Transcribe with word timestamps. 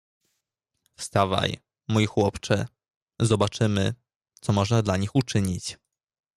"Wstawaj, 0.95 1.57
mój 1.87 2.05
chłopcze; 2.05 2.65
zobaczymy, 3.19 3.93
co 4.41 4.53
można 4.53 4.81
dla 4.81 4.97
nich 4.97 5.15
uczynić." 5.15 5.77